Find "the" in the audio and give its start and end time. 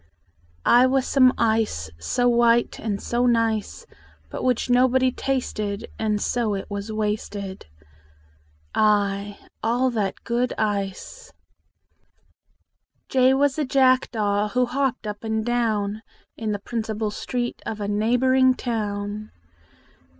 16.51-16.57